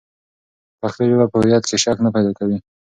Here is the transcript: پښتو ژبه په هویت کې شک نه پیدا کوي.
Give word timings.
پښتو 0.79 1.01
ژبه 1.09 1.25
په 1.31 1.37
هویت 1.41 1.63
کې 1.69 1.77
شک 1.83 1.97
نه 2.05 2.09
پیدا 2.15 2.31
کوي. 2.39 2.57